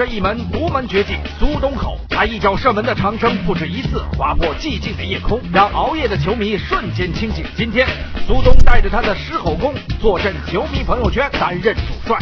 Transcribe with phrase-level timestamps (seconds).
[0.00, 1.98] 这，一门独门绝技——苏东吼。
[2.08, 7.44] 他一脚射门的长声不止一次划破寂静的夜空，让熬夜的球迷瞬间清醒。
[7.54, 7.86] 今天，
[8.26, 12.16] 苏东带着他的狮吼功坐镇球迷朋友圈，担任主帅。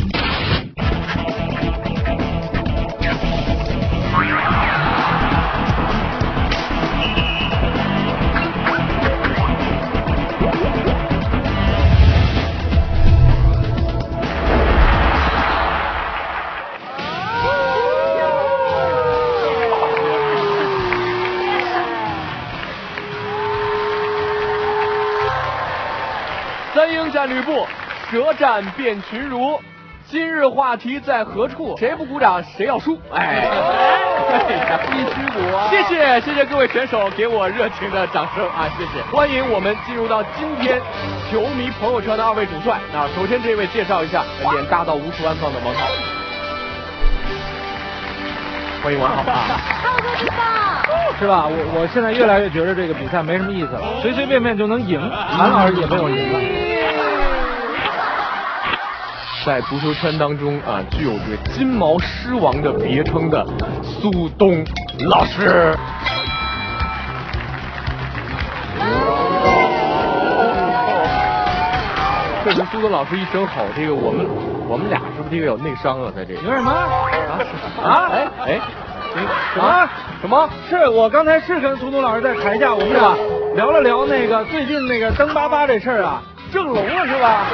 [28.18, 29.60] 舌战变群儒。
[30.10, 31.76] 今日话题在何处？
[31.78, 32.98] 谁不鼓掌谁要输。
[33.12, 33.46] 哎，
[34.90, 35.38] 必须鼓！
[35.70, 38.66] 谢谢谢谢各位选手给我热情的掌声啊！
[38.76, 40.80] 谢谢，欢迎我们进入到今天
[41.30, 42.80] 球迷朋友圈的二位主帅。
[42.92, 45.86] 那首先这位介绍一下，脸大到无处安放的王涛，
[48.82, 49.62] 欢迎王涛啊！
[51.20, 51.46] 是吧？
[51.46, 56.40] 我我现在越来越觉得这个比赛没什么意思了，随随便便就能赢，韩老师也没有赢了。
[59.46, 63.46] 在足球圈当中啊，具有这个“金毛狮王”的别称的
[63.82, 64.64] 苏东
[65.06, 65.74] 老师。
[72.44, 74.26] 这是苏东老师一声吼，这个我们
[74.68, 76.12] 我们俩是不是这个有内伤啊？
[76.14, 76.70] 在这里有什么？
[76.70, 76.88] 啊
[77.82, 78.60] 啊哎哎，
[79.54, 79.88] 什么？
[80.20, 80.50] 什么？
[80.68, 83.16] 是我刚才是跟苏东老师在台下，我们俩
[83.54, 87.44] 聊了聊那个最近那个登巴巴这事儿啊，正龙了是吧？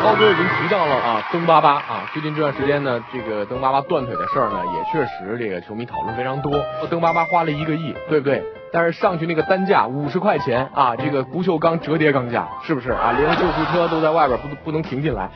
[0.00, 6.58] 涛哥已经提到了啊，登巴巴啊，最近这段时间呢，这个登巴巴断腿的事儿呢，也确实这个球迷讨论非常多。
[6.88, 8.42] 登巴巴花了一个亿，对不对？
[8.72, 13.12] 但是上去那个单价五十块钱啊，这个不锈钢折叠钢架，是不是啊？
[13.12, 15.28] 连救护车都在外边不不能停进来，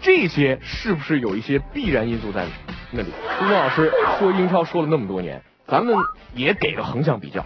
[0.00, 2.44] 这些是不是有一些必然因素在
[2.92, 3.12] 那里？
[3.40, 5.96] 苏东老师说英超说了那么多年，咱们
[6.32, 7.44] 也给个横向比较。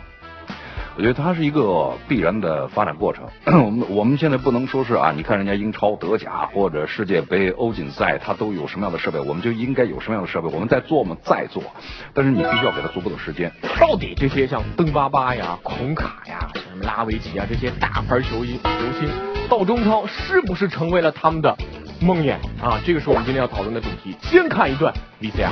[0.97, 3.27] 我觉得它是一个必然的发展过程。
[3.45, 10.49] 我们我们现在不能说是啊，你看人家英超、德甲或者世界杯、欧锦赛，它都有什么样的设备，我们就应该有什么样的设备。
[10.49, 11.63] 我们在做我们，在做，
[12.15, 13.53] 但是你必须要给它足够的时间。
[13.79, 19.11] 到底这些像登巴巴呀、孔卡呀、什么拉维奇啊这些大牌球星球星，
[19.51, 21.55] 到中超是不是成为了他们的
[22.07, 22.79] 梦魇啊？
[22.87, 24.17] 这个是我们今天要讨论的主题。
[24.23, 25.51] 先看一段 VCR。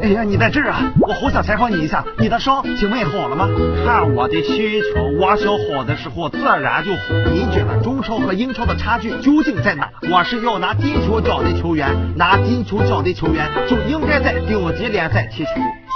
[0.00, 0.90] 哎呀，你在这儿啊！
[1.00, 3.46] 我好想采访你一下，你的伤请问好了吗？
[3.84, 6.98] 看我的需求，我想好的时候自然就好。
[7.30, 9.90] 你觉得中超和英超的差距究竟在哪？
[10.10, 15.50] 我是要拿金球奖的球员，拿金球奖的球员就应该在顶级联赛踢球。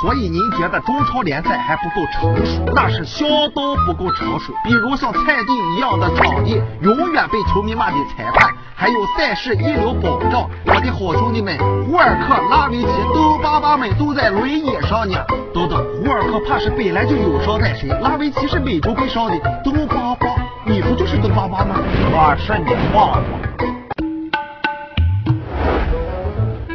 [0.07, 2.65] 所以您觉得中超联赛还不够成熟？
[2.77, 4.53] 那是相当不够成熟。
[4.63, 10.49] 比如像菜地一样的场地，永远被球迷骂的裁判，还有赛事医疗保障。
[10.65, 15.19] 我的好兄弟们，胡尔克、拉维奇、登巴巴们都在轮椅上呢。
[15.53, 19.37] 等等，胡尔克怕是本来就有伤在身，拉维奇是每周被伤的。
[19.65, 20.29] 登巴巴，
[20.65, 21.81] 你不就是登巴巴吗？
[22.13, 23.25] 我是你忘了。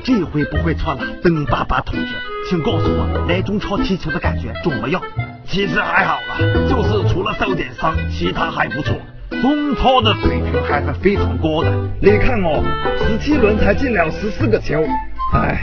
[0.03, 2.13] 这回不会错了，登巴巴同学，
[2.51, 5.01] 请告诉我来中超踢球的感觉怎么样？
[5.45, 6.35] 其实还好啊，
[6.67, 8.93] 就是除了受点伤，其他还不错。
[9.41, 11.71] 中超的水平还是非常高的。
[12.01, 12.61] 你看哦，
[13.07, 14.83] 十七轮才进了十四个球，
[15.33, 15.61] 哎，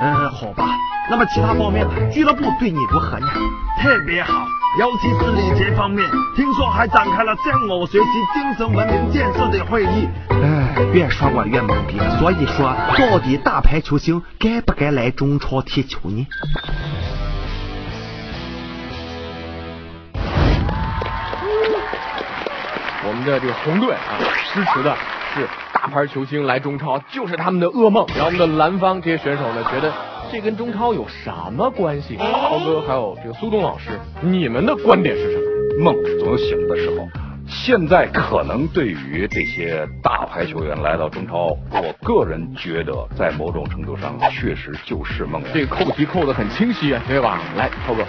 [0.00, 0.64] 嗯，好吧。
[1.10, 1.86] 那么其他方面？
[2.10, 3.26] 俱乐部对你如何呢？
[3.82, 4.46] 特别好，
[4.78, 10.08] 尤其是礼节方面，听说还展开了向我学习精神文明建设的会议。
[10.30, 10.59] 哎，
[10.92, 11.98] 越说我越懵逼。
[12.18, 16.26] 所以说，到底大牌球星该不该来中超踢球呢？
[23.06, 24.18] 我们的这个红队啊，
[24.52, 24.96] 支持的
[25.34, 28.06] 是大牌球星来中超，就是他们的噩梦。
[28.14, 29.92] 然后我们的蓝方这些选手呢，觉得
[30.30, 32.16] 这跟中超有什么关系？
[32.16, 33.90] 涛哥还有这个苏东老师，
[34.20, 35.92] 你们的观点是什么？
[35.92, 37.29] 梦总有醒的时候。
[37.50, 45.46] 现在可能对于这些大牌球员来到中超，我个人觉得在某种程度上确实就是梦魇。
[45.52, 47.40] 这个扣题扣的很清晰，对吧？
[47.56, 48.04] 来，涛哥，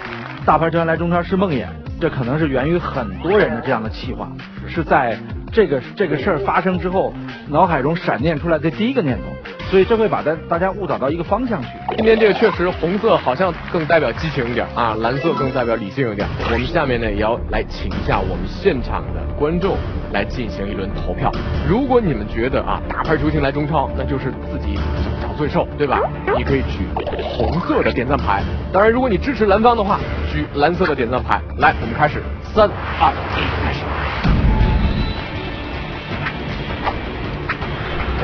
[0.46, 1.66] 大牌球员来中超是梦魇，
[2.00, 4.30] 这可能是源于很多人的这样的气话，
[4.68, 5.18] 是在
[5.52, 7.12] 这个这个事儿发生之后，
[7.48, 9.24] 脑海中闪念出来的第一个念头。
[9.70, 11.68] 所以这会把大大家误导到一个方向去。
[11.96, 16.26] 今天这个确实红色好像更代表激情一点啊，蓝色更代表理性一点。
[16.44, 19.76] 我们下面呢也要来请一下我们现场的观众
[20.12, 21.30] 来进行一轮投票。
[21.68, 24.78] 如果你们觉得啊大牌球星来中超，那就是自己
[25.20, 26.00] 找罪受，对吧？
[26.36, 26.78] 你可以举
[27.22, 28.42] 红色的点赞牌。
[28.72, 30.00] 当然，如果你支持蓝方的话，
[30.32, 31.40] 举蓝色的点赞牌。
[31.58, 32.22] 来，我们开始，
[32.54, 32.68] 三
[33.00, 33.84] 二一，开始。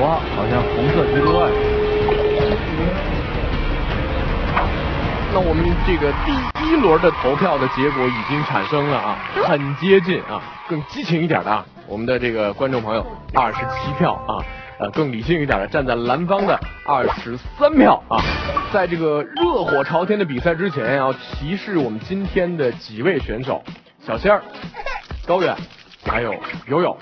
[0.02, 1.50] 哇，好像红色居多哎。
[5.54, 6.32] 们这个第
[6.66, 14.44] 一轮的投票的结果已经产生了啊，很接近啊，更激情一点的啊，我们的这个观众朋友二十七票啊，
[14.80, 18.20] 呃，更理性一点的站在蓝方的二十三票啊，
[18.72, 23.62] 在这个热火朝天的比赛之前，要提示我们今天的几位选手，
[24.06, 24.42] 小仙儿、
[25.26, 25.54] 高远
[26.04, 26.34] 还有
[26.66, 26.96] 游泳。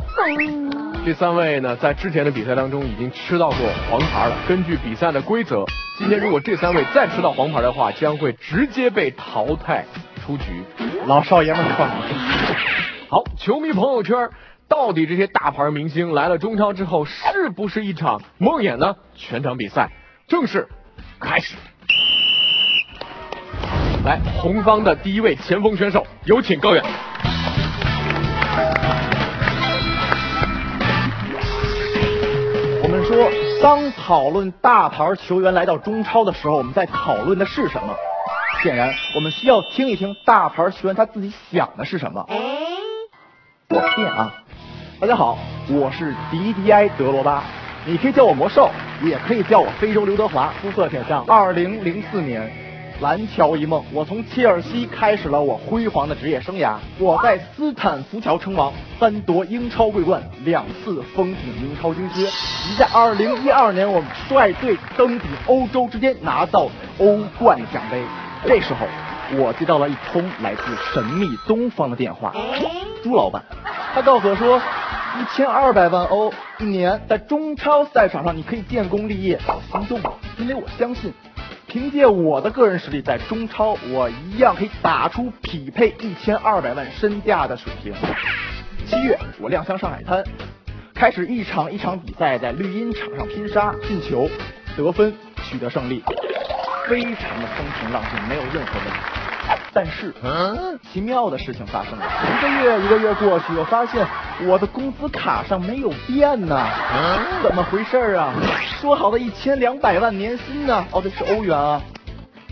[1.05, 3.59] 这三位呢，在之前的比赛当中已经吃到过
[3.91, 4.37] 黄牌了。
[4.49, 5.65] 根据比赛的规则，
[5.99, 9.85] 今天如果这三位再吃到黄牌的话，将会直接被淘汰
[10.25, 10.65] 出局。
[11.07, 11.91] 老少爷们儿
[13.09, 14.31] 好，球迷朋友圈，
[14.69, 18.97] 到底这些大牌明星来了中超之后，是不是一场梦魇呢？
[19.15, 19.93] 全场比赛
[20.27, 20.69] 正式
[21.21, 21.55] 开始。
[24.05, 26.83] 来，红方的第一位前锋选手，有请高远。
[33.63, 37.95] 当讨论大牌球员来到中超的时候，我们在讨论的是什么？
[38.63, 42.27] 显然，我们需要听一听大牌球员他自己想的是什么。
[43.69, 44.33] 我变啊！
[45.01, 45.39] 大家好，
[45.69, 47.43] 我是迪迪埃德罗巴，
[47.85, 48.71] 你可以叫我魔兽，
[49.03, 51.25] 也可以叫我非洲刘德华，肤色铁像。
[51.27, 52.51] 二零零四年，
[53.01, 56.77] 蓝桥一梦，我从切尔西开始了我辉煌的职业生涯。
[56.99, 68.03] 我在斯坦福桥称王，三夺英超桂冠，两次封顶英超金靴，以在二零一二年我们率队登顶欧洲之巅，拿到欧冠奖杯。
[68.47, 68.87] 这时候，
[69.39, 70.63] 我接到了一通来自
[70.95, 72.33] 神秘东方的电话，
[73.03, 73.45] 朱老板，
[73.95, 79.39] 他告诉我说，一千二百万欧一年在中超赛场上你可以建功立业。
[79.47, 81.13] 我心动了，因为我相信，
[81.67, 87.93] 凭借我的个人实力，在中超我一样可以打出匹配一千二百万身价的水平。
[88.87, 90.23] 七月，我亮相上海滩，
[90.95, 94.31] 开始一场一场比赛在绿茵场上拼杀、进球、
[94.77, 96.05] 得分、取得胜利，
[96.89, 99.26] 非常的风平浪静，没有任何问题。
[99.77, 100.11] 但是，
[100.91, 102.07] 奇妙的事情发生了。
[102.39, 104.07] 一个月一个月过去，我发现
[104.47, 106.67] 我的工资卡上没有变呢，
[107.43, 108.33] 怎么回事啊？
[108.81, 110.83] 说好的一千两百万年薪呢？
[110.93, 111.79] 哦，这是欧元啊。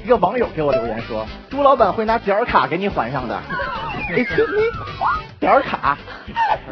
[0.05, 3.41] 一个网友给我留言说，朱老板会拿点儿卡给你还上的。
[4.11, 4.65] Excuse me，
[5.41, 5.97] 点儿卡，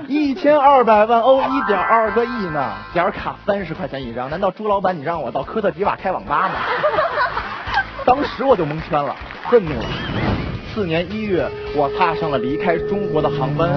[0.06, 6.54] 一千二百万欧，一点二个亿呢，点儿卡三十块钱一张，难道朱老板你让我到科特迪瓦开网吧吗？
[8.04, 9.16] 当时我就蒙圈了，
[9.49, 9.87] 愤怒了。
[10.74, 11.46] 四年一月，
[11.76, 13.69] 我踏上了离开中国的航班。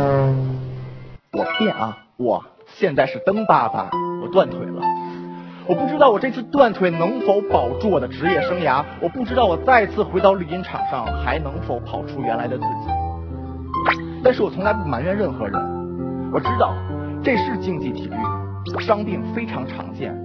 [1.33, 3.89] 我变啊，我现在是登爸爸，
[4.24, 4.81] 我断腿了。
[5.68, 12.89] 我不知道我这次断腿能否保住我的职业生涯，我不知道我再次回到绿茵场上还能否跑出原来的自己。
[14.24, 16.74] 但是我从来不埋怨任何人，我知道
[17.21, 20.15] 这是竞技体育，伤病非常常见。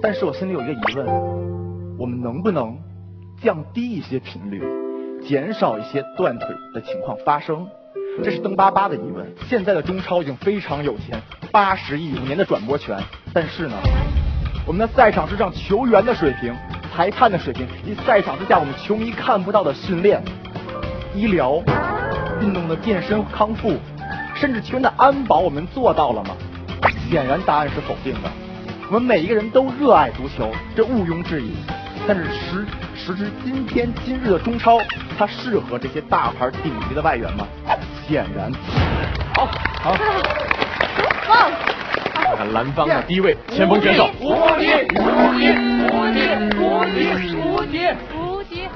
[0.00, 1.06] 但是我心里有一个疑问，
[1.98, 2.78] 我们能不能
[3.42, 4.62] 降低一些频率，
[5.24, 7.66] 减少一些断腿的情况发生？
[8.24, 9.26] 这是登巴巴的疑问。
[9.48, 11.20] 现在的中超已经非常有钱，
[11.52, 12.98] 八十亿五年的转播权，
[13.34, 13.74] 但是呢，
[14.66, 16.54] 我们的赛场之上球员的水平、
[16.94, 20.22] 裁判的水平，以及赛场之下我们球迷看不到的训练、
[21.14, 21.62] 医疗、
[22.40, 23.76] 运动的健身康复，
[24.34, 26.36] 甚至球员的安保，我们做到了吗？
[27.10, 28.30] 显然答案是否定的。
[28.88, 31.52] 我们每一个人都热爱足球，这毋庸置疑。
[32.08, 32.64] 但是时
[32.96, 34.78] 时至今天今日的中超，
[35.18, 37.46] 它适合这些大牌顶级的外援吗？
[38.08, 38.50] 显然。
[39.34, 39.46] 好，
[39.82, 39.94] 好。
[42.14, 45.04] 看看蓝方的第一位前锋选手，无敌，无
[45.38, 46.20] 敌，无敌，
[46.58, 47.78] 无敌，无敌。
[48.14, 48.68] 无敌。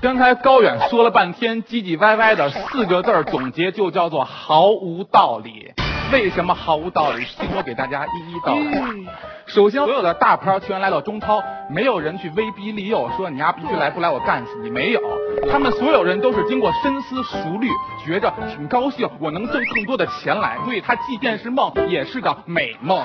[0.00, 5.72] 刚才高远说了半天唧唧歪歪的四个字儿总结，就叫做毫无道理。
[6.12, 7.24] 为什么毫无道理？
[7.24, 8.82] 听我给大家一一道来。
[9.52, 14.70] 首先，所有的大牌球员来到中超，没有人去威逼利诱，说你丫必须来，不来我干死你。
[14.70, 15.00] 没有，
[15.50, 17.68] 他们所有人都是经过深思熟虑，
[18.02, 23.04] 觉着挺高兴，我能挣更多的钱来，所以他即便是梦，也是个美梦。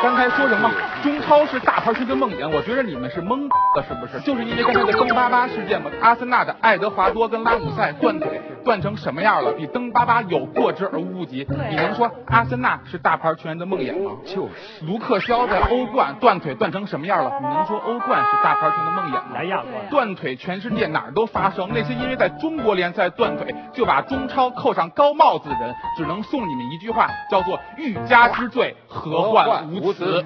[0.00, 0.70] 刚才说什么？
[1.06, 3.46] 中超是大牌球队梦魇，我觉得你们是懵
[3.76, 4.18] 的，是不是？
[4.24, 9.52] 就是因为刚才的登巴巴事件嘛，阿森纳的爱德华多跟拉姆塞断腿断成什么样了？
[9.52, 11.46] 比登巴巴有过之而无不及。
[11.70, 14.16] 你能说阿森纳是大牌球员的梦魇吗？
[14.24, 14.84] 就是。
[14.84, 17.30] 卢克肖在欧冠断腿断成什么样了？
[17.40, 19.44] 你能说欧冠是大牌球员的梦魇吗？
[19.44, 30.24] 亚冠断腿全世界哪儿都发生，那些因为在中国联赛断腿就把中超扣上高帽子的人，只能送你们一句话，叫做欲加之罪，何患无辞。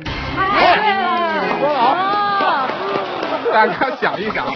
[0.70, 2.89] 说得好。
[3.52, 4.46] 大家想一想，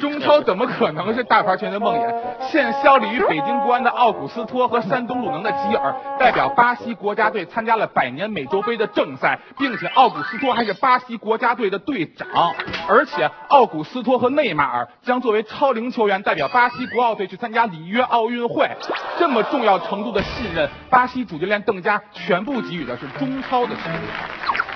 [0.00, 2.14] 中超怎么可能是大牌球员的梦魇？
[2.50, 12.26] 现效力于北京国安的奥古斯托和山东鲁能的吉尔，代表巴西国家队参加了百年美洲杯的正赛，并且奥古斯托还是巴西国家队的队长。
[12.88, 18.70] 而且奥古斯托和内马尔将作为超龄球员代表巴西国奥队去参加里约奥运会。
[19.18, 24.00] 这么重要程度的信任，巴西主教练邓加全部给予的是中超的球员。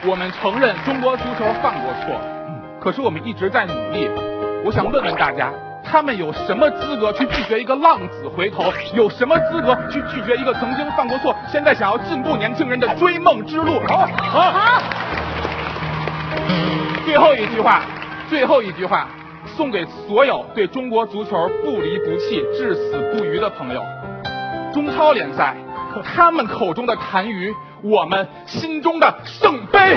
[0.04, 2.20] 我们承认中国足球犯过错，
[2.82, 4.10] 可是我们一直在努力。
[4.64, 5.52] 我想问问大家，
[5.84, 8.64] 他们有什么资格去拒绝一个浪子回头？
[8.92, 13.80] 有什么资格去拒绝一个曾经犯过错、现在想要进步年轻人的追梦之路？
[13.86, 14.82] 好，好。
[17.04, 17.82] 最后一句话，
[18.28, 19.06] 最后一句话，
[19.46, 23.84] 送给所有对中国足球不离不弃、至死不渝的朋友。
[24.72, 25.54] 中超联赛，
[26.02, 29.96] 他们口中的痰盂，我们心中的圣杯。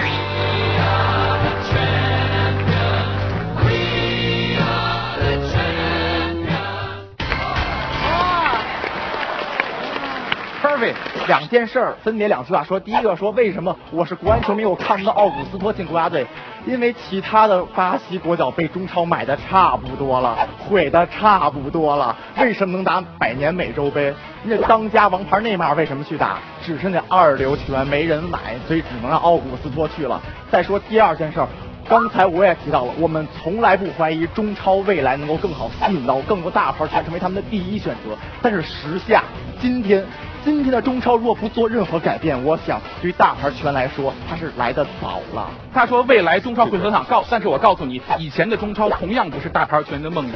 [11.28, 12.80] 两件事儿分别两句话说。
[12.80, 16.28] 第一个说为什么我是国安球迷，我看不到奥古斯托进国家队，
[16.66, 24.14] 因为其他的巴西国脚被中超买的差不多了，毁的差不多了，为什么能打百年美洲杯？
[24.46, 26.40] 人家当家王牌内马尔为什么去打？
[26.64, 30.22] 只剩下二流球员没人买，所以只能让奥古斯托去了。
[30.52, 31.48] 再说第二件事儿。
[31.88, 38.18] 刚才我也提到了，我们从来不怀疑中超未来能够更好吸引到更多大牌球员成为他们的第一选择。
[38.42, 39.24] 但是时下
[39.60, 40.04] 今天，
[40.46, 45.50] 今天的中超若不做任何改变，我想对于大牌球员来说，他是来的早了。
[45.74, 50.30] 他说未来中超会很好，告，但是我告诉你，以前的中超同样不是大牌球员的梦魇。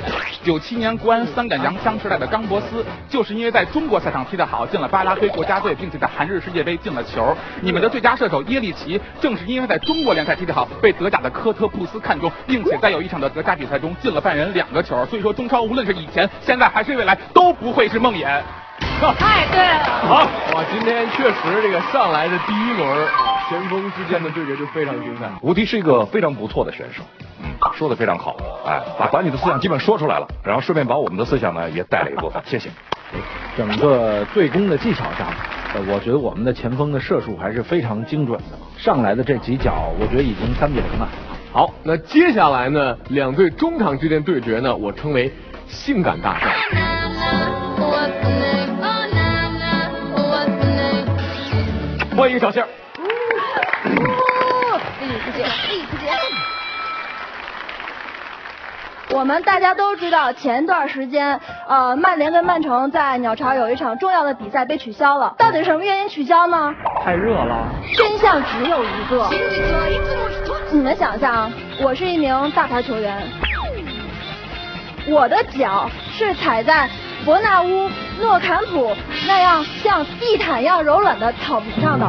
[0.43, 7.37] 九七年国安三杆洋枪时代的冈博斯，就是因为在中国赛场踢得好，进了巴拉圭国家队，并且在韩日世界杯进了球。
[7.61, 15.05] 你们的最佳射手耶利奇，正是因为在中国联赛踢得好，被德甲的科特布斯看中，并且在有一场的德甲比赛中进了半人两个球。
[15.05, 18.41] 所以说，中超无论是以前、现在还是未来，都不会是梦魇。
[19.17, 19.83] 太对了。
[20.07, 20.15] 好，
[20.53, 25.29] 哇，今天确实这个上来的第一轮啊，前锋之间的对决就非常精彩。
[25.41, 27.03] 吴迪是一个非常不错的选手，
[27.41, 32.69] 嗯，说的非常好，哎，把把你的思想基本说出来了，然后顺便把我们的思想呢也带了一部分，谢谢。
[33.57, 35.27] 整个对攻的技巧上，
[35.73, 41.07] 呃，我觉得我们的前锋的射术还是非常精准的，上来的这几脚，我觉得已经三比零了。
[41.51, 45.33] 好，那接下来呢，两队中场之间对决呢，我称为
[45.67, 46.49] 性感大战。
[52.19, 52.61] 欢迎小杏。
[59.11, 65.33] 我们大家都知道，前段时间，呃，曼联跟曼城在鸟巢有一场重要的比赛被取消了。
[65.37, 66.75] 到底什么原因取消呢？
[67.05, 67.69] 太热了。
[67.95, 69.29] 真相只有一个。
[70.71, 71.49] 你们想象，
[71.81, 73.17] 我是一名大牌球员，
[75.07, 76.89] 我的脚是踩在
[77.23, 78.95] 伯纳乌、诺坎普
[79.27, 82.05] 那样像地毯一样柔软的草坪上的。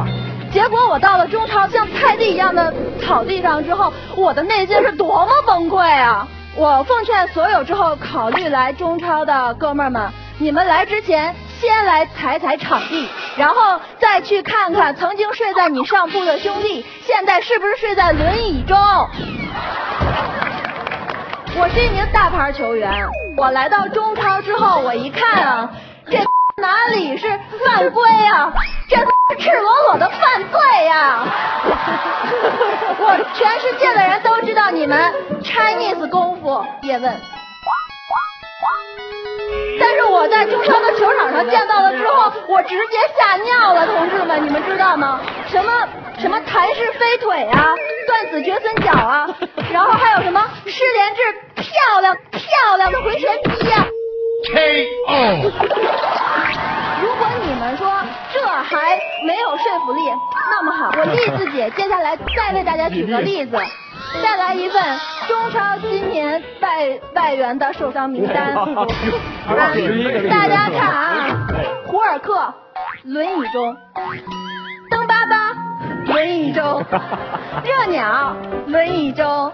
[0.51, 6.27] 结果我到了中超像菜地一样的草地上之后，我的内心是多么崩溃啊！
[6.55, 18.77] 我奉劝所有之后考虑来中超的哥们儿们，你们来之前先来踩踩场地，然后再去看看曾经睡在你上铺的兄弟，现在是不是睡在轮椅中？
[21.57, 25.71] 我是一名大牌球员，我来到中超之后，我一看啊，
[26.11, 26.17] 这
[26.61, 27.25] 哪里是
[27.63, 28.51] 犯规啊，
[28.89, 29.05] 这是
[29.39, 31.25] 赤裸裸的犯罪呀！
[32.99, 37.21] 我全世界的人都知道你们 Chinese 功夫，叶问。
[39.79, 45.21] 但是我在中超的球场上见到了之后，我直接吓尿了，同志们，你们知道吗？
[45.47, 45.87] 什么
[46.19, 47.73] 什么弹式飞腿啊，
[48.05, 49.29] 断子绝孙脚啊，
[49.71, 51.21] 然后还有什么失联制
[51.55, 53.85] 漂亮漂亮的回旋踢呀、
[54.43, 55.51] K.O.
[57.01, 57.87] 如果你们说
[58.33, 60.01] 这还没有说服力，
[60.49, 63.57] 那么好，我栗子姐接下来再为大家举个例子，
[64.21, 64.81] 再来一份
[65.27, 68.55] 中超今年外外援的受伤名单。
[68.55, 68.65] 啊，
[70.29, 71.47] 大家看啊，
[71.85, 72.53] 胡尔克
[73.03, 73.75] 轮椅中，
[74.89, 75.53] 登巴巴
[76.07, 76.83] 轮椅中，
[77.63, 78.35] 热鸟
[78.67, 79.51] 轮椅中，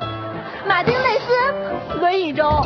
[0.65, 2.65] 马丁内斯轮椅中。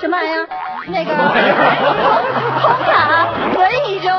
[0.00, 0.46] 什么玩意儿？
[0.86, 1.12] 那个
[2.62, 4.10] 红卡轮椅中，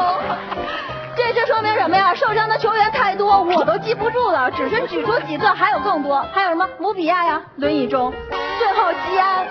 [1.16, 2.14] 这就说明什么呀？
[2.14, 6.26] 受伤的球员太多，我都记不住了，只是举出几个，还有更多。
[6.34, 8.14] 还有什么姆比亚呀，轮椅中，
[8.60, 9.46] 最后基安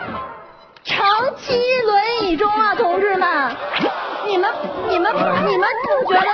[0.84, 3.28] 长期轮椅中啊，同志们，
[4.26, 4.50] 你们
[4.88, 5.12] 你们
[5.46, 5.68] 你们
[6.02, 6.26] 不觉得？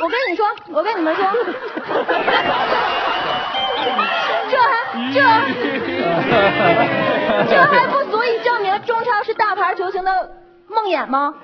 [0.00, 1.24] 我跟你说，我跟你们说，
[4.50, 4.72] 这还
[5.12, 5.81] 这。
[7.48, 10.10] 这还不足以证明中超是大牌球星的
[10.68, 11.34] 梦魇吗？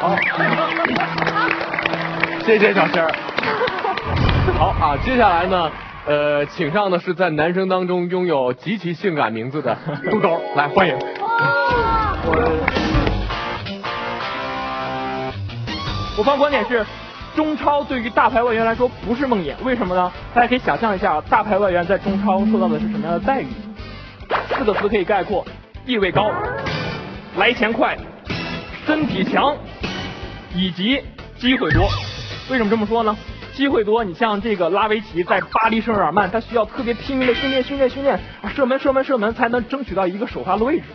[0.00, 0.16] 好，
[2.44, 3.12] 谢谢小仙儿。
[4.58, 5.70] 好啊，接下来呢，
[6.06, 9.76] 呃，请上的是在男生当中拥有极其性感名字的
[10.10, 10.96] 杜狗，来欢迎。
[16.16, 16.84] 我方观点是，
[17.36, 20.10] 中超对于大牌外援来说不是梦魇，为什么呢？
[20.34, 23.46] 大家可以想象一下，大牌外援在中超受到的是什么样的待遇？
[24.58, 25.46] 四个词可以概括：
[25.86, 26.32] 地位高、
[27.36, 27.96] 来钱快、
[28.84, 29.56] 身体强，
[30.52, 31.00] 以及
[31.38, 31.88] 机会多。
[32.50, 33.16] 为什么这么说呢？
[33.54, 40.86] 机会多，你像这个拉维奇在巴黎圣日耳曼，他需要特别拼命的训练、训练、训练，啊，射门、射门、射门，才能争取到一个首发的位置。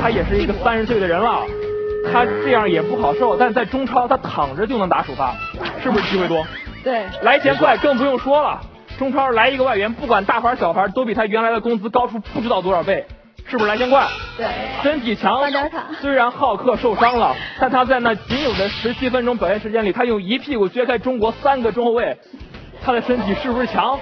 [0.00, 1.44] 他也是一个三十岁的人了。
[2.12, 5.36] 他这样也不好受，但在中超他躺着就能打首发，
[5.80, 6.44] 是不是机会多？
[6.82, 8.60] 对，来钱快更不用说了。
[8.98, 13.04] 中超来一个外援，不管大牌小牌，都比他原来的工资高出不知道多少倍，
[13.46, 14.06] 是不是来钱快？
[14.36, 14.46] 对，
[14.82, 15.40] 身体强。
[16.00, 22.16] 虽然浩克受伤了，但他在那仅有的十七分钟表现时间里，他用一屁股撅开中国三个中后卫。
[22.84, 23.96] 他的身体是不是强？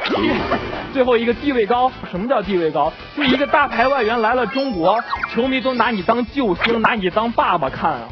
[0.95, 2.91] 最后一个地位高，什么叫地位高？
[3.15, 4.99] 就一个大牌外援来了中国，
[5.35, 8.09] 球迷都拿你当救星，拿你当爸爸看啊！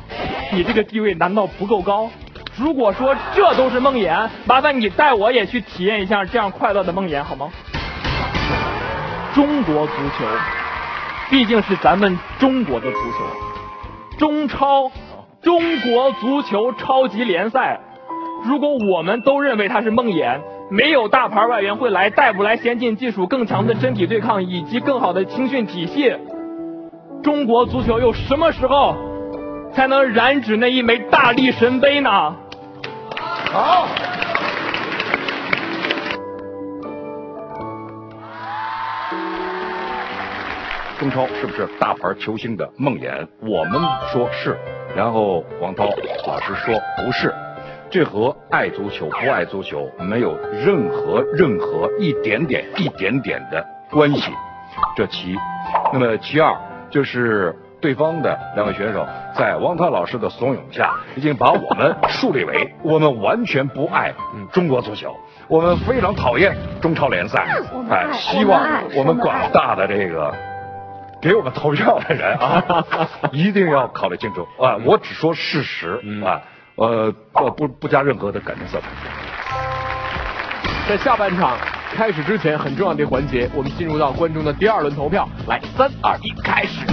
[0.53, 2.11] 你这个地位难道不够高？
[2.59, 7.49] 如果说这都是梦魇，麻烦你带我也去体验一下这样快乐的梦魇好吗？
[9.35, 10.25] 中国足球
[11.31, 14.91] 毕竟是咱们中国的足球，中超，
[15.41, 17.79] 中国足球超级联赛。
[18.45, 26.13] 如果我们都认为它是梦魇，没有大牌外援会来，带不来先进技术、更强的身体对抗以及更好的青训体系，
[27.23, 28.97] 中国足球又什么时候
[29.73, 32.35] 才能染指那一枚大力神杯呢？
[33.51, 33.89] 好。
[40.99, 43.27] 中超是不是大牌球星的梦魇？
[43.41, 43.81] 我们
[44.13, 44.59] 说是，
[44.97, 45.89] 然后王涛
[46.27, 47.33] 老师说不是。
[47.91, 54.31] 这和爱足球不爱足球没有任何任何一点点一点点的关系，
[54.97, 55.37] 这其。
[55.93, 56.55] 那么其二
[56.91, 64.13] 就是对方的两位选手在王涛老师的怂恿下，已经把我们树立为 我们完全不爱
[64.53, 65.17] 中国足球，
[65.49, 67.47] 我们非常讨厌中超联赛。
[67.91, 70.35] 哎，希望我们广大的这个
[71.21, 72.85] 给我们投票的人啊，
[73.33, 74.77] 一定要考虑清楚啊！
[74.85, 76.41] 我只说事实啊。
[76.77, 78.87] 呃，不不不加任何的感情色彩。
[80.89, 81.59] 在下半场
[81.93, 85.29] 开始之前，很重要的环节，我们进入到观众的第二轮投票。
[85.49, 86.87] 来，三二一，开始。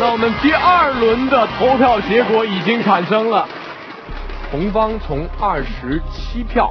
[0.00, 3.48] 那我们第二轮的投票结果已经产生了。
[4.50, 6.70] 红方从二十七票，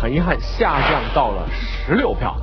[0.00, 2.36] 很遗憾下降到了十六票，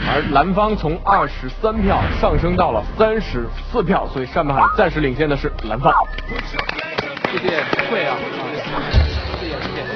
[0.00, 5.94] 而蓝方从二十三票上升到了三十四票，所以上半场暂时领先的是蓝方。
[7.32, 8.16] 谢谢会啊，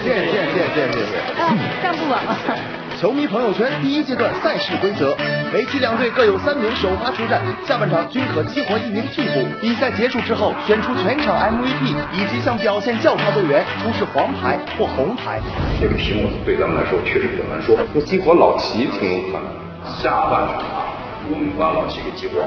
[0.02, 1.82] 谢谢谢谢谢谢谢谢谢谢。
[1.82, 2.83] 站不稳了。
[3.04, 5.14] 球迷朋友圈第一阶段赛事规则：
[5.52, 7.38] 每期两队各有三名首发出战，
[7.68, 9.44] 下半场均可激活一名替补。
[9.60, 15.38] 比赛结束之后，选出全场 MVP，以及向表现较差队员出示黄牌或红牌。
[15.78, 17.76] 这个题目对咱们来说确实比较难说。
[17.92, 19.52] 说激活老齐挺有可能。
[20.00, 20.96] 下半场啊，
[21.28, 22.40] 我们把老齐给激活。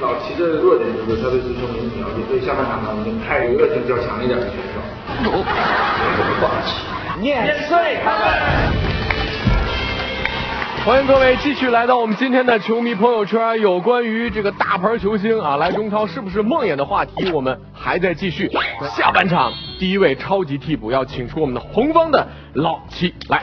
[0.00, 4.78] 老齐的弱点就是他对足球没什么了解，所以下半场呢，我们派娱乐性较强一点的选手。
[5.26, 5.42] 我
[6.22, 6.86] 们放弃。
[7.18, 8.83] 碾碎他们。
[10.84, 18.50] 欢迎各位继续来到我们今天的球迷朋友圈，有关于这个大牌球星啊来中超是不是梦魇的话题，我们还在继续。
[18.94, 23.40] 下半场第一位超级替补要请出我们的红方的老七来。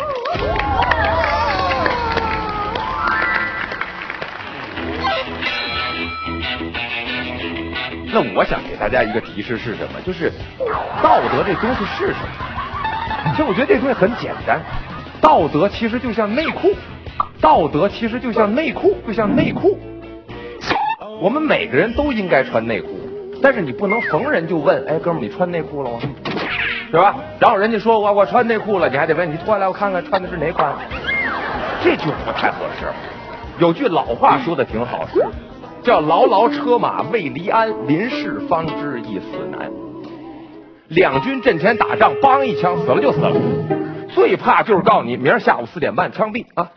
[8.13, 9.99] 那我想给大家一个提示是什么？
[10.06, 10.32] 就是
[11.01, 13.32] 道德这东西是什么？
[13.32, 14.62] 其实我觉得这东西很简单，
[15.19, 16.75] 道德其实就像内裤。
[17.41, 19.77] 道德其实就像内裤，就像内裤。
[21.19, 22.89] 我们每个人都应该穿内裤，
[23.41, 25.99] 但是你不能逢人就问，哎，哥们，你穿内裤了吗？
[26.91, 27.15] 是吧？
[27.39, 30.73] 然后人家说我我穿内裤了，你还得问，你脱下来我看看穿的是哪款？
[31.84, 32.93] 这就不太合适了。
[33.60, 35.23] 有句老话说的挺好，是
[35.84, 39.71] 叫牢牢车马未离鞍，临事方知一死难。
[40.89, 43.34] 两军阵前打仗，梆一枪死了就死了。
[44.10, 46.69] 最怕就是告诉你，明儿下午四点半枪毙啊！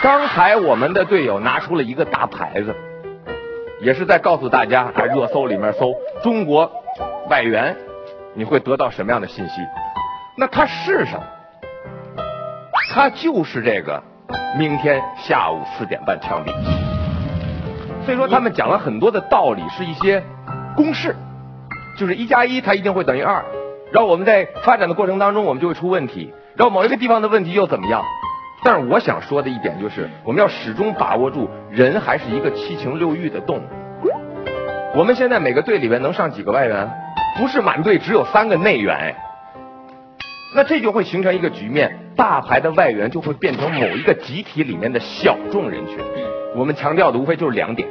[0.00, 2.74] 刚才我们的队友拿出了一个大牌子，
[3.80, 6.70] 也是在告诉大家，在热搜里面搜中国
[7.28, 7.76] 外援，
[8.34, 9.60] 你会得到什么样的信息？
[10.36, 11.22] 那它是什么？
[12.94, 14.02] 它就是这个，
[14.56, 16.52] 明天下午四点半枪毙。
[18.04, 20.22] 所以说他们讲了很多的道理，是一些
[20.76, 21.14] 公式，
[21.98, 23.44] 就是一加一它一定会等于二。
[23.92, 26.32] 然后我们在发展的过程当中，我们就会出问题。
[26.58, 28.02] 然后某一个地方的问题又怎么样？
[28.64, 33.62] 但是我想说的一点就是，我们要始终把握住，人还是一个七情六欲的动物。
[34.96, 36.90] 我们现在每个队里面能上几个外援？
[37.36, 39.14] 不是满队只有三个内援哎。
[40.56, 45.98] 那这就会形成一个局面，大牌的外援就会变成某一个集体里面的小众人群。
[46.56, 47.88] 我们强调的无非就是两点，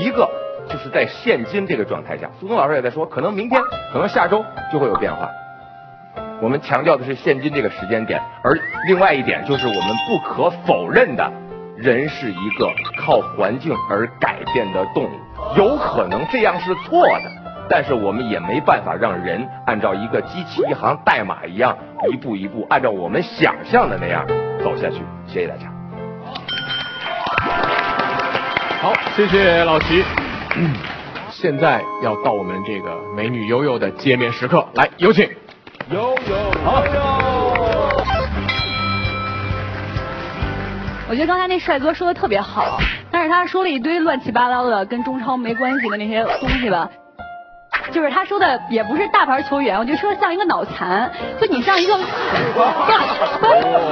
[0.00, 0.30] 一个
[0.70, 3.60] 就是在现今这个状态下，苏东老师也在说，可能明天，
[3.92, 4.42] 可能下周
[4.72, 5.28] 就会有变化。
[6.40, 11.32] 我们强调的是现今这个时间点，而另外一点就是我们不可否认的，
[11.76, 12.70] 人是一个
[13.00, 15.10] 靠环境而改变的动物，
[15.56, 17.30] 有可能这样是错的，
[17.68, 21.76] 但是我们也没办法让人按照一个机器一行代码一样，
[22.12, 24.24] 一步一步按照我们想象的那样
[24.62, 25.02] 走下去。
[25.26, 25.66] 谢谢大家。
[28.80, 30.04] 好，谢谢老齐。
[30.54, 30.72] 嗯，
[31.30, 35.28] 现在要到我们这个美女悠悠的见面时刻，来有请。
[35.90, 36.84] 有有，好。
[41.08, 42.78] 我觉得刚才那帅哥说的特别好，
[43.10, 46.90] 但是他说了一堆乱七八糟的跟中超没关系的那些东西吧。
[47.92, 52.02] 就是他说的也不是大牌球员，我觉得说像一个脑残，就你像一个， 不，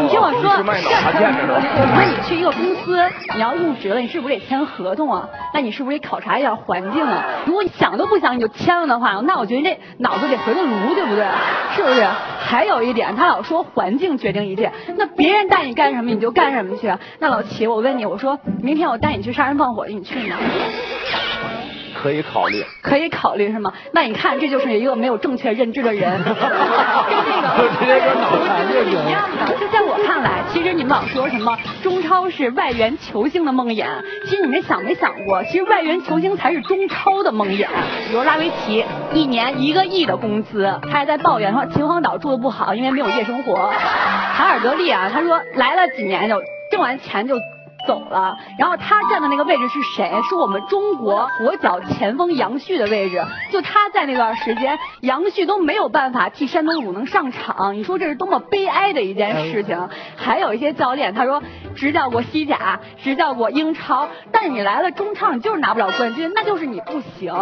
[0.03, 3.03] 你听我说，你说你去一个公司，
[3.35, 5.29] 你要入职了，你是不是得签合同啊？
[5.55, 7.25] 那你是不是得考察一下环境啊？
[7.47, 11.27] 如果你想都不想你就签了的话，那我觉得这脑子得回个炉，对不对？
[11.75, 12.07] 是不是？
[12.39, 16.93] 还有一点，他老说环境决定一切，那别人带你干什么你就干什么去。
[17.19, 20.37] 那老齐，我问你，我说明天我带你去杀人放火，你去吗？
[22.07, 23.73] 可以考虑，可以考虑是吗？
[23.93, 29.55] 那你看，这就是一个没有正确认知的人， 跟那个直接跟脑残就一样的。
[29.59, 33.87] 就在我看来，其实你们老说什么中超是外援球星的梦魇，
[34.29, 37.67] 其实你们想没想过，其实外援球星才是中超的梦魇。
[38.09, 43.73] 比如拉维奇，一年一个亿的工资，他还在抱怨说秦皇岛住的不好，因为没有夜生活。
[44.37, 46.41] 卡尔德利啊，他说来了几年就
[46.71, 47.35] 挣完钱就。
[47.87, 50.11] 走了，然后他站的那个位置是谁？
[50.29, 53.25] 是我们中国国脚前锋杨旭的位置。
[53.51, 57.75] 就他在那段时间，杨旭都没有办法替山东鲁能上场。
[57.75, 59.89] 你说这是多么悲哀的一件事情。
[60.17, 61.43] 还有一些教练，他说
[61.75, 67.33] 执教过西甲，执教过英超，但你来了中超，你就是拿不了冠军，那就是你不行。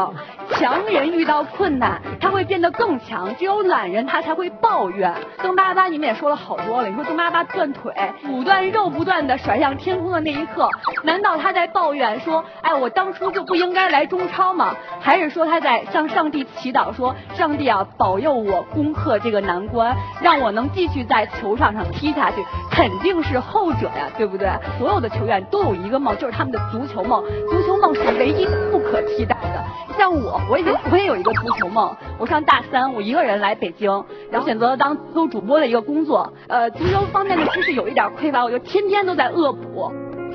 [0.51, 3.35] 强人遇到困难，他会变得更强。
[3.37, 5.15] 只有懒人，他才会抱怨。
[5.43, 6.89] 邓巴巴，你们也说了好多了。
[6.89, 7.95] 你说邓巴巴断腿，
[8.29, 10.35] 五段肉不断的甩向天空的那。
[10.35, 10.69] 一刻，
[11.05, 14.75] 难道他在抱怨说，哎，我当初就不应该来中超吗？
[15.01, 22.45] 还是说他在向上帝祈祷说，上帝啊，保佑我攻克这个难关，让我能继续在球场上踢下去？
[22.69, 24.51] 肯定是后者呀，对不对？
[24.77, 27.23] 所有的球员都有一个梦，就是他们的足球梦。
[27.49, 29.65] 足球梦是唯一不可替代的。
[29.97, 31.95] 像我，我也我也有一个足球梦。
[32.19, 36.33] 我上大三，我一个人来北京，然后选择了当做主播的一个工作。
[36.49, 39.93] 呃，足球方面的知识有一点匮乏，我就天天都在恶补。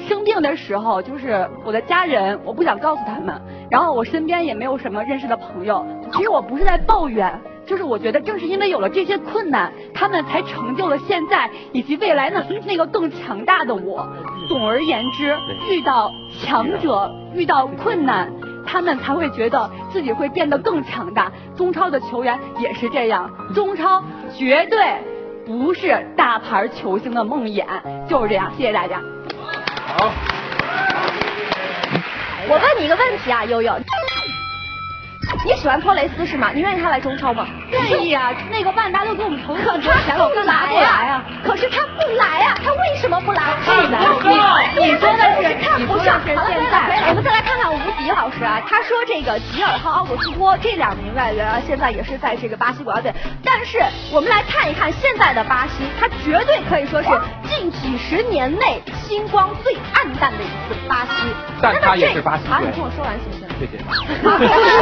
[0.07, 3.41] 生病的时候，就是我的家人，我不想告诉他们。
[3.69, 5.85] 然后我身边也没有什么认识的朋友。
[6.13, 14.07] 其实我不是在抱怨，就是我觉得正是因为有了这些困难，他们才成就了现在以及未来的那个更强大的我。
[14.47, 15.35] 总而言之，
[15.69, 16.09] 遇到
[16.41, 18.31] 强者，遇到困难，
[18.65, 21.31] 他们才会觉得自己会变得更强大。
[21.55, 24.03] 中超的球员也是这样，中超
[24.37, 24.97] 绝对
[25.45, 27.65] 不是大牌球星的梦魇，
[28.07, 28.51] 就是这样。
[28.57, 29.01] 谢谢大家。
[29.97, 30.11] 好，
[32.47, 33.73] 我问你一个问题啊，悠悠，
[35.45, 36.51] 你喜欢托雷斯是吗？
[36.53, 37.47] 你愿意他来中超吗？
[37.71, 41.23] 愿意啊，那个万达都给我们投这么多钱了，我干嘛不来啊？
[41.43, 43.41] 可是他不来啊，他为什么不来？
[43.63, 43.97] 是的，
[44.75, 46.19] 你说的是看不上。
[46.19, 53.13] 好了，回来回来，我们再来看看吴迪老师啊，他说这个吉尔和奥古斯托这两名外援啊，现在也是在这个巴西国家队。
[53.43, 53.79] 但是
[54.11, 57.09] 我们来看一看现在的巴西，他绝对可以说是
[57.47, 61.11] 近几十年内星光最暗淡的一次巴西。
[61.61, 63.48] 但他也是巴西好，你听我说完行不行？
[63.59, 63.77] 谢谢。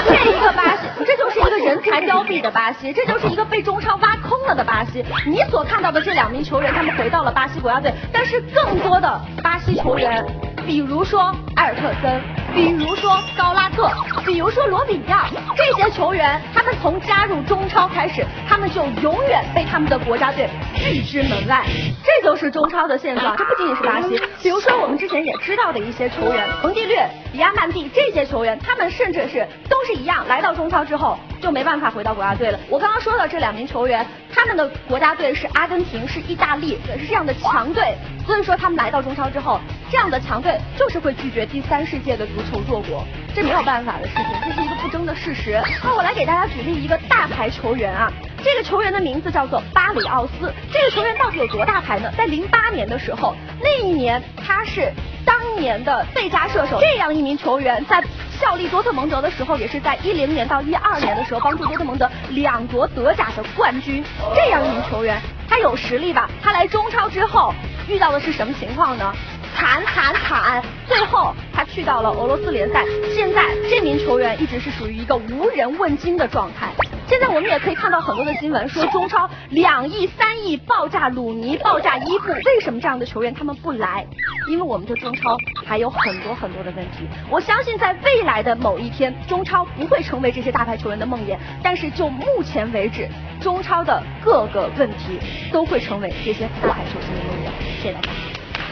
[0.08, 5.04] 这一个巴西，这就是一个人才凋敝的巴西，这就是一个被中超挖空了的巴西。
[5.26, 10.24] 你所看到的这两名球员，他们回到了巴西国家队，但是更多的巴西球员，
[10.66, 12.22] 比如说埃尔特森，
[12.58, 13.88] 比如说高拉特，
[14.26, 21.64] 比如说罗比亚，这些球员，他们从加入中超开始，他们就永远被他们的国家队拒之门外。
[22.04, 23.38] 这就是中超的现状。
[23.38, 32.60] 这不仅仅是巴西，比如说我们之前也知道的一些球员，蒙蒂略、比亚曼蒂这些球员，他们甚至是都是一样，来到中超之后就没办法回到国家队了。
[32.70, 37.96] 我刚刚说的这两名球员，他们的国家队是阿根廷，是意大利，是这样的强队，
[38.26, 39.60] 所以说他们来到中超之后，
[39.92, 45.62] 这样的强队就是会拒绝第三世界的足球弱国，这没有办法的事情，这是一个不争的事实。
[45.84, 48.12] 那我来给大家举例一个大牌球员啊。
[48.44, 50.54] 这个球员的名字叫做巴里奥斯。
[50.72, 52.10] 这个球员到底有多大牌呢？
[52.16, 54.94] 在零八年的时候，那一年他是
[55.26, 56.80] 当年的最佳射手。
[56.80, 58.02] 这样一名球员在
[58.40, 64.04] 效力多特蒙德的时候，也是在一零年到一二年的时候帮助多特蒙德两夺德甲的冠军。
[64.36, 65.20] 这样一名球员，
[65.50, 66.30] 他有实力吧？
[66.42, 67.54] 他来中超之后
[67.88, 69.14] 遇到的是什么情况呢？
[69.56, 70.64] 惨惨惨！
[70.88, 76.68] 最后他去到了俄罗斯联赛，现在这名球员一直是属于一个无人问津的状态。
[77.08, 84.06] 现在我们也可以看到很多的新闻，说中超两亿、三亿报价鲁尼、报价伊布，为什么这样的球员他们不来？
[84.50, 87.08] 因为我们的中超还有很多很多的问题。
[87.30, 93.08] 我相信在未来的某一天，中超不会成为这些大牌球员的梦魇，但是就目前为止，
[93.40, 95.18] 中超的各个问题
[95.50, 97.82] 都会成为这些大牌球星的梦魇。
[97.82, 98.10] 谢谢大家。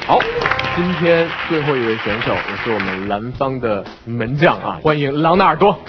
[0.06, 0.20] 好，
[0.76, 5.80] 今天最后一位选手也是我们蓝方的门将啊，欢迎朗纳尔多。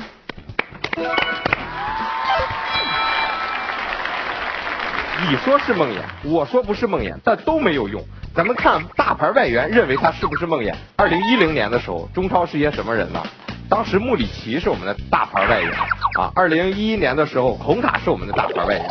[5.25, 8.03] 你说是梦魇，我说不是梦魇，但都没有用。
[8.35, 10.75] 咱们看大牌外援认为他是不是梦魇。
[10.97, 13.23] 二零一零年的时候，中超是些什么人呢？
[13.69, 15.73] 当时穆里奇是我们的大牌外援
[16.19, 16.31] 啊。
[16.35, 18.87] 二零一一年的时候，孔卡是我们的大牌外援。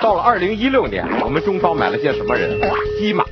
[0.00, 2.60] 到了二零一六年，我们中超买了些什么人？
[2.98, 3.24] 基马、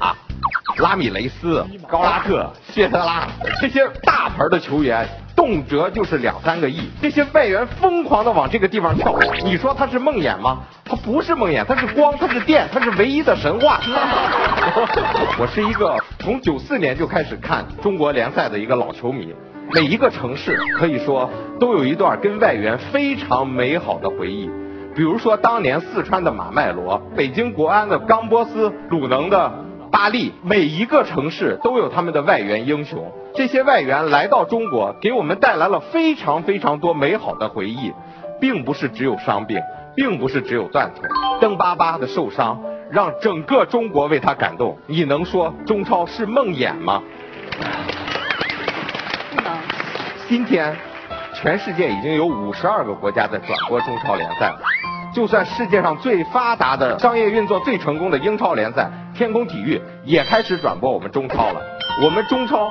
[0.78, 3.28] 拉米雷斯、高拉特、谢特拉
[3.60, 5.06] 这些大牌的球员。
[5.38, 10.62] 动辄就是两三个亿，这些外援疯狂的往这个地方跳，你说他是梦魇吗？
[10.84, 13.78] 他不是梦魇，他是光，他是电，他是唯一的神话。
[15.38, 19.32] 我是一个从九四年就开始看中国联赛的一个老球迷，
[19.72, 24.50] 每一个城市可以说都有一段跟外援非常美好的回忆，
[24.96, 29.67] 比如说当年四川的马麦罗，北京国安的冈波斯，鲁能的。
[29.90, 33.12] 巴黎，每一个城市都有他们的外援英雄。
[33.34, 37.92] 这些外援来到中国，给我们带来了非常非常多美好的回忆，
[38.40, 39.58] 并不是只有伤病，
[39.94, 41.08] 并不是只有断腿。
[41.40, 44.76] 邓巴巴的受伤让整个中国为他感动。
[44.86, 47.02] 你能说中超是梦魇吗？
[49.30, 49.52] 不能。
[50.28, 50.76] 今天，
[51.34, 54.60] 全世界已经有五十二个国家在转播中超联赛了。
[55.14, 58.90] 就算世界上最发达的商业运作最成功的英超联赛。
[59.18, 61.60] 天空体育也开始转播我们中超了，
[62.04, 62.70] 我们中超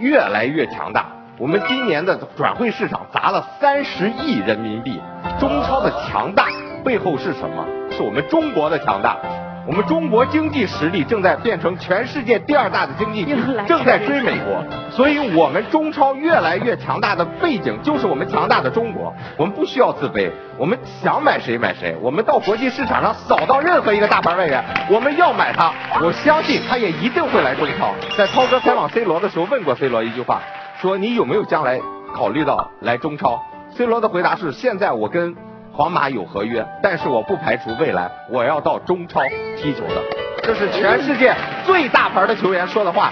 [0.00, 1.12] 越来越强大。
[1.38, 5.00] 我们今年的转会市场砸了三十亿人民币。
[5.38, 6.48] 中超的强大
[6.84, 7.64] 背后是什么？
[7.92, 9.16] 是我们中国的强大。
[9.66, 13.36] 我们中国经济实力正在变成全世界第二大的经济体，
[13.68, 14.64] 正在追美国。
[14.90, 19.14] 所以，我们中超越来越强大的背景，就是我们强大的中国。
[19.36, 21.96] 我们不需要自卑，我们想买谁买谁。
[22.00, 25.72] 我们到国际市场上扫到任何一个大牌外援，我们要买他。
[26.02, 27.94] 我相信他也一定会来中超。
[28.16, 30.40] 在涛哥采访 C 罗的时候，问过 C 罗一句话，
[30.80, 31.80] 说你有没有将来
[32.14, 33.40] 考虑到来中超
[33.76, 35.36] ？C 罗的回答是：现在我跟。
[35.80, 39.22] 皇马有合约，但是我不排除未来我要到中超
[39.56, 40.02] 踢球的。
[40.42, 43.10] 这是全世界最大牌的球员说的话。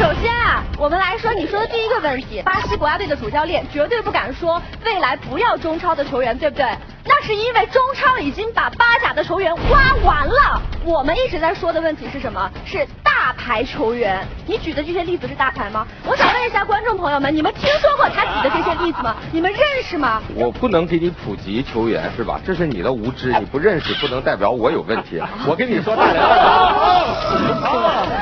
[0.00, 6.64] 首先啊，我们来说你说的第一个问题，巴西国家队的主教练绝对不敢说未来不要中超的球员，对不对？
[7.04, 10.62] 那是因为中超已经把巴甲的球员挖完了。
[10.86, 12.50] 我们一直在说的问题是什么？
[12.64, 14.26] 是大牌球员。
[14.46, 15.86] 你举的这些例子是大牌吗？
[16.06, 19.14] 我想问一下观众朋友们，你们听说过他举的这些例子吗？
[19.30, 20.22] 你们认识吗？
[20.34, 22.40] 我不能给你普及球员是吧？
[22.42, 25.22] 这是你的无知，你不认识不能代表我有问题。
[25.46, 26.20] 我跟你说， 大家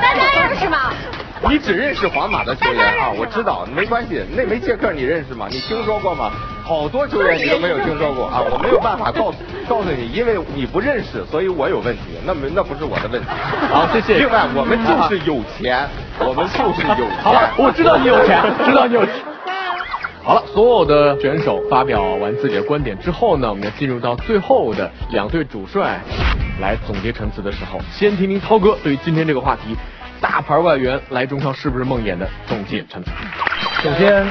[0.01, 0.91] 大家认识吗？
[1.47, 3.11] 你只认识皇马的球员啊？
[3.17, 4.21] 我知道，没关系。
[4.35, 5.47] 那梅切克你认识吗？
[5.49, 6.31] 你听说过吗？
[6.63, 8.41] 好多球员你都没有听说过啊！
[8.51, 12.01] 我没有办法告诉告诉你，因为你不认识，所以我有问题。
[12.25, 13.27] 那没那不是我的问题。
[13.71, 14.19] 好，谢谢。
[14.19, 15.87] 另外，我们就是有钱，
[16.19, 17.09] 我们就是有钱。
[17.23, 19.15] 好了，我知道你有钱， 知道你有钱。
[20.23, 25.99] 好了，所有的选手发表完自己的观点之后呢，我们要进入到最后的两队主帅
[26.61, 27.79] 来总结陈词的时候。
[27.91, 29.75] 先听听涛哥对于今天这个话题，
[30.21, 33.13] 大牌外援来中超是不是梦魇的总结陈总。
[33.83, 34.25] 首先。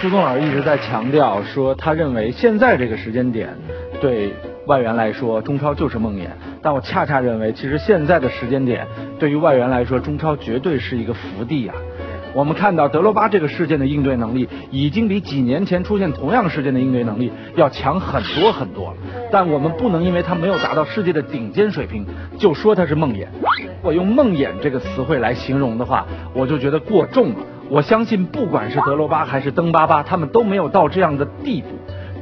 [0.00, 3.54] 苏东老师一直在强调说，他认为现在这个时间点
[4.00, 4.32] 对
[4.66, 6.26] 外援来说，中超就是梦魇。
[6.62, 8.86] 但我恰恰认为，其实现在的时间点
[9.18, 11.74] 对于外援来说，中超绝对是一个福地啊！
[12.32, 18.96] 我们看到德罗巴这个事件的应对能力，已经比几年前出现同样事件的应对能力要强很多很多了。
[19.32, 22.06] 但我们不能因为他没有达到世界的顶尖水平，
[22.38, 23.26] 就说他是梦魇。
[23.82, 27.36] 我用梦魇这个词汇来形容的话，我就觉得过重了。
[27.68, 31.68] 我相信，不管是德罗巴还是登巴巴，他们都没有到这样的地步。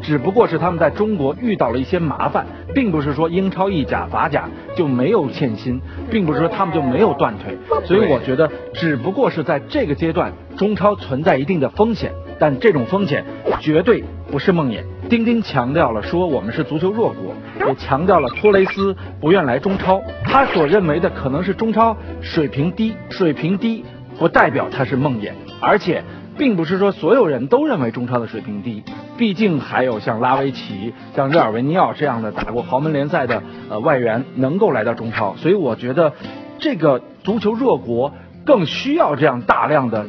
[0.00, 5.80] 只不过是他们在中国遇到了一些麻烦，并不是说英超意甲、法甲就没有欠薪，
[6.11, 7.56] 并不是说他们就没有断腿。
[7.84, 13.24] 所以我觉得，只不过是在这个阶段，中超存在一定的风险，但这种风险
[13.61, 14.82] 绝对不是梦魇。
[15.08, 17.34] 丁丁强调了说我们是足球弱国，
[17.66, 20.02] 也强调了托雷斯不愿来中超。
[20.24, 23.84] 他所认为的可能是中超水平低，水平低
[24.18, 26.02] 不代表他是梦魇，而且。
[26.38, 28.84] 并不是说所有人都认为中超的水平低，
[29.18, 36.12] 毕竟还有像拉维奇、像热尔维尼奥这样的打过豪门联赛的呃外援能够来到中超，所以我觉得
[36.59, 38.12] 这个足球弱国
[38.46, 40.07] 更需要这样大量的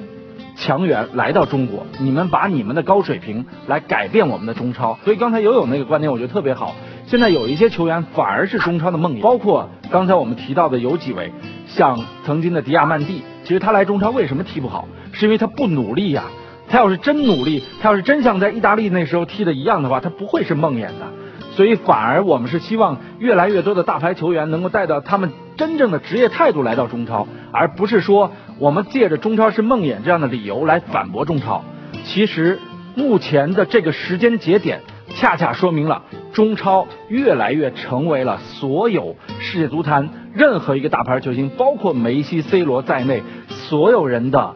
[0.55, 1.87] 强援来到中国。
[1.99, 4.99] 你们把你们的高水平来改变我们的中超。
[5.03, 6.75] 所以刚才游泳那个观点我觉得特别好。
[7.07, 11.33] 现在有一些球员反而是中超的梦魇，包括刚才我们提到的有几位，
[11.65, 14.87] 像曾经的迪亚曼蒂，其实他来中超为什么踢不好？
[15.11, 16.25] 是因为他不努力呀，
[16.69, 21.07] 他要是真努力，他要是真像在意大利那时候踢的一样的话，他不会是梦魇的。
[21.55, 31.63] 所以反而我们是希望越来越多的大牌球员能够带到他们真正的职业态度来到中超，而不是说我们借着中超是梦魇这样的理由来反驳中超。
[32.05, 32.59] 其实
[32.95, 34.81] 目前的这个时间节点，
[35.15, 36.03] 恰恰说明了
[36.33, 44.53] 中超越来越成为了所有世界足坛任何一个大牌球星，包括梅西、C 罗在内所有人的。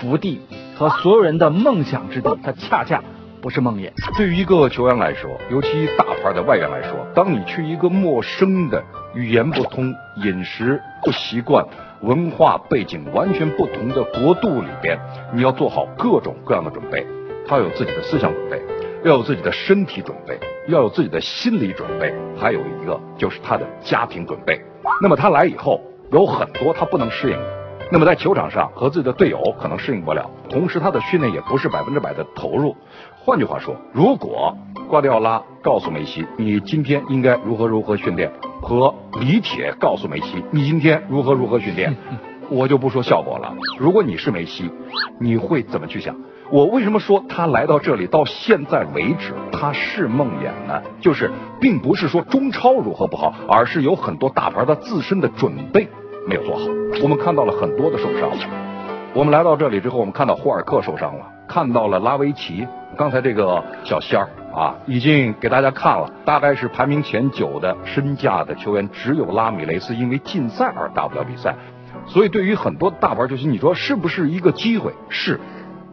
[0.00, 0.40] 福地
[0.80, 3.02] 和所有人的梦想之地，它恰恰
[3.42, 3.92] 不是梦魇。
[4.16, 8.82] 对于一个球员来说，尤其大牌的外援来说，当你去一个陌生的、
[9.14, 11.62] 语言不通、饮食不习惯、
[12.00, 14.98] 文化背景完全不同的国度里边，
[15.34, 17.06] 你要做好各种各样的准备。
[17.46, 18.58] 他有自己的思想准备，
[19.04, 24.58] 要有自己的身体准备，要有自己的心理准备，还有一个就是他的家庭准备。
[25.02, 27.36] 那么他来以后，有很多他不能适应。
[27.92, 32.76] 那么在球场上和自己的队友可能适应不了，同时他的训练也不是百分之百的投入。
[33.18, 34.56] 换句话说，如果
[34.88, 38.30] 瓜迪奥拉告诉梅西你今天应该如何如何训练，
[38.62, 41.96] 和李铁告诉梅西你今天如何如何训练，
[42.48, 43.52] 我就不说效果了。
[43.76, 44.70] 如果你是梅西，
[45.18, 46.14] 你会怎么去想？
[46.48, 50.80] 我为什么说他来到这里到现在为止他是梦魇呢？
[51.00, 55.88] 就是并不是说中超如何不好，而是有很多大牌他自身的准备。
[56.30, 56.64] 没有做好，
[57.02, 58.30] 我们看到了很多的受伤。
[59.12, 62.64] 我们来到这里之后，我们看到霍尔克受伤了，看到了拉维奇。
[62.96, 71.56] 刚才这个小仙儿啊，已经给大家看了，大概是排名前九的身价的球员，只有拉米雷斯因为禁赛而打不了比赛。
[72.06, 74.92] 所以对于很多大牌球星，你说是不是一个机会？
[75.08, 75.40] 是，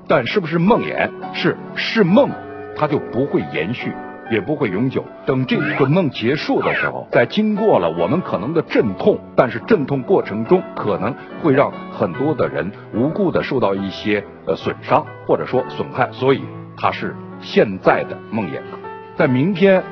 [0.07, 1.09] 但是不是梦魇？
[1.33, 2.29] 是，是梦，
[2.75, 3.91] 它就不会延续。
[4.31, 5.03] 也不会永久。
[5.25, 16.41] 等这个梦结束的时候，在经过了我们可能的阵痛，但是阵痛过程中可能会让很多的人无故的受到一些呃损伤或者说损害，所以
[16.77, 18.59] 它是现在的梦魇。
[19.15, 19.83] 在明天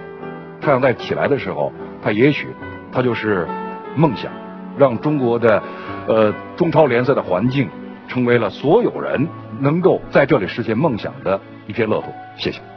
[0.61, 1.71] 太阳再起来的时候，
[2.01, 2.47] 它也许
[2.91, 3.47] 它就 是
[3.95, 4.31] 梦想，
[4.77, 5.63] 让中国的
[6.07, 7.69] 呃中超联赛的环境
[8.07, 9.27] 成为了所有人
[9.59, 12.07] 能够在这里实现梦想的一片乐土。
[12.37, 12.74] 谢谢。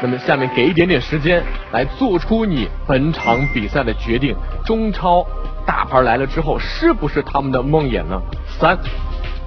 [0.00, 4.36] 那么下面给一点点时间来做出你本场比赛的决定。
[4.64, 5.26] 中超
[5.66, 8.20] 大牌来了之后，是不是他们的梦魇呢？
[8.58, 8.78] 三、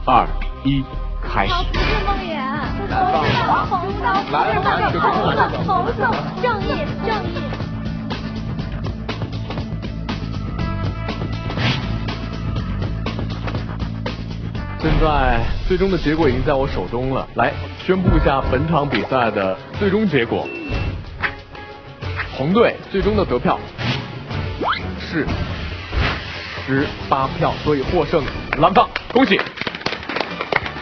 [0.05, 0.27] 二、
[0.63, 0.83] 一，
[1.21, 1.53] 开始。
[1.73, 2.41] 是梦魇，
[2.89, 3.35] 红色，
[3.69, 4.59] 红色，来来，
[4.99, 5.99] 红色，红色，
[6.41, 6.83] 正义，
[14.81, 17.53] 现在最终的结果已经在我手中了，来
[17.85, 20.47] 宣布一下本场比赛的最终结果。
[22.35, 23.59] 红队最终的得票
[24.99, 25.23] 是
[26.65, 28.23] 十八票，所以获胜
[28.57, 29.39] 蓝方，恭喜！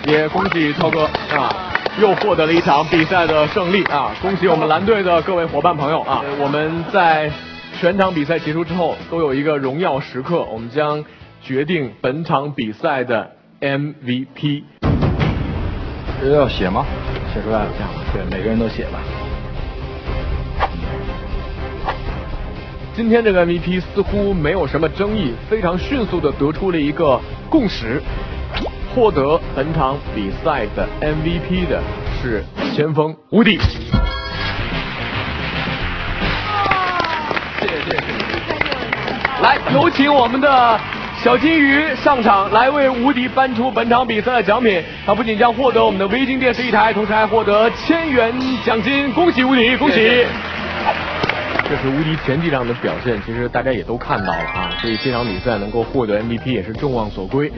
[0.07, 1.03] 也恭喜超哥
[1.35, 4.15] 啊，又获得了一场比赛的胜利啊！
[4.21, 6.23] 恭喜我们蓝队的各位伙伴朋友啊！
[6.39, 7.29] 我们在
[7.77, 11.03] 全场比赛结束之后都有一个荣耀时刻，我们将
[11.41, 13.31] 决定本场比赛的。
[13.61, 14.63] MVP，
[16.21, 16.85] 这要写吗？
[17.33, 18.99] 写出来了，这样对，每个人都写吧。
[22.95, 28.01] 今天这个 MVP 似乎没有什么争议，非常迅速的得出了一个共识，
[28.95, 31.81] 获得本场比赛的 MVP 的
[32.21, 32.43] 是
[32.73, 33.59] 前锋吴迪。
[37.59, 38.03] 谢谢谢谢。
[39.41, 40.79] 来，有请我们的。
[41.21, 50.25] 小金鱼上场来为无敌颁出本场比赛的奖品，他不仅将获得我们的微鲸电视一台，同时还获得千元奖金，恭喜无敌，恭喜！
[51.67, 57.51] 这是无敌前几场的表现，其实大家也都看到了啊，所以这场比赛能够获得 MVP 也是众望所归。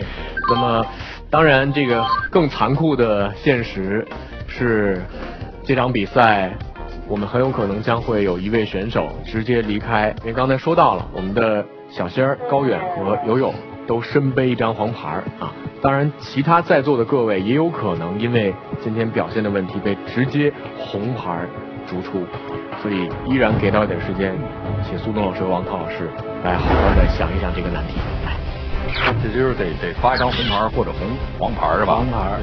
[0.49, 0.83] 那么，
[1.29, 4.03] 当然这个更残酷的现实
[4.47, 4.99] 是，
[5.63, 6.51] 这场比赛
[7.07, 13.53] 我们很有可能将会有一位选手直接离开，因为刚才说到了，我们的小仙儿高远和游泳
[13.85, 15.53] 都身背一张黄牌啊。
[15.81, 21.45] 当然，其他在座的各位也有可能因为今天表现的问题被直接红牌
[21.87, 22.25] 逐出。
[22.81, 24.33] 所以依然给到一点时间，
[24.87, 26.09] 请苏东老师和王涛老师
[26.43, 27.95] 来好好的想一想这个难题。
[28.25, 28.33] 来，
[29.23, 31.07] 这就是得得发一张红牌或者红
[31.37, 31.95] 黄牌是吧？
[31.95, 32.39] 黄牌。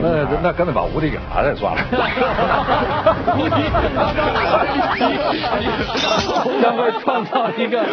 [0.00, 1.82] 那那干脆把无敌给拿来算了。
[6.62, 7.84] 将会创造一个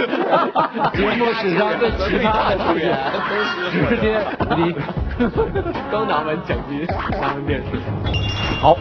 [0.94, 2.98] 节目史上最奇葩的出现，
[3.90, 4.76] 直接无敌，
[5.92, 6.86] 刚拿完奖金，
[7.20, 7.78] 拿完电视。
[8.62, 8.78] 好，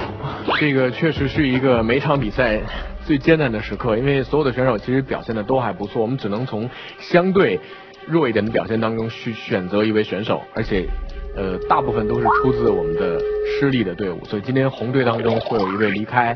[0.59, 2.61] 这个确实是一个每场比赛。
[3.05, 7.59] 最艰难的时刻，因为所有的选手其实表现的都还不错，我们只能从相对
[8.07, 10.89] 弱一点的表现当中去选择一位选手，而且
[11.37, 16.35] 呃大部分都是出自我们的失利的队伍，所以今天红队当中会有一位离开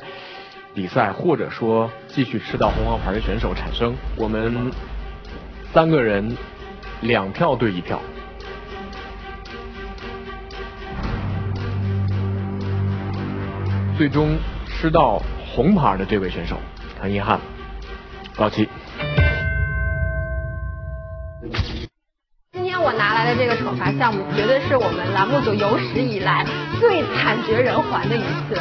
[0.74, 3.94] 比赛，或者说继续吃到红黄牌的选手产生。
[4.16, 4.70] 我们
[5.72, 6.36] 三个人
[7.02, 8.00] 两票对一票，
[13.96, 14.36] 最终
[14.66, 15.22] 吃到。
[15.54, 16.56] 红牌的这位选手，
[16.98, 17.38] 很遗憾，
[18.34, 18.66] 高旗。
[23.98, 26.44] 项目，绝对是我们栏目组有史以来
[26.80, 28.60] 最惨绝人寰的一次。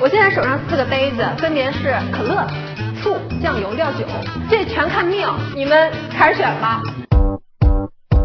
[0.00, 2.46] 我现在手上四个杯子，分别是可乐、
[3.02, 4.04] 醋、酱油、料酒，
[4.50, 6.82] 这全看命，你们开始选吧。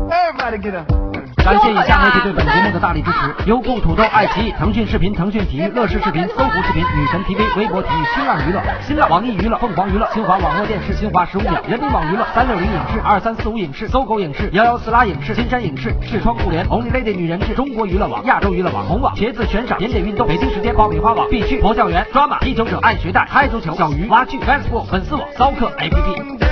[0.10, 1.07] Everybody get up.
[1.48, 20.60] 感谢以下媒体对本节目的大力支持：优酷、土豆、爱奇艺、腾讯视频、腾讯体育、乐视视频、搜狐视频、女神 TV、微博体育、新浪娱乐、新浪网易娱乐、凤凰娱乐、新华网络电视、新华十五秒、人民网娱乐、三六零影视、二三四五影视、搜狗影视、幺幺四拉影视、金山影视、视窗互联、Only Lady 女人志、中国娱乐网、亚洲娱乐网、红网、茄子悬赏、点点运动、北京时。
[20.62, 26.47] 间、爆米花网、必须、佛教园、抓马、地球者、爱学带、嗨足球、小鱼、蛙剧、Facebook 粉丝网、骚客 APP。